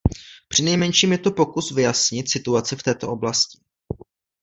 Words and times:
Přinejmenším 0.47 1.11
je 1.11 1.17
to 1.17 1.31
pokus 1.31 1.71
vyjasnit 1.71 2.31
situaci 2.31 2.75
v 2.75 2.83
této 2.83 3.09
oblasti. 3.11 3.59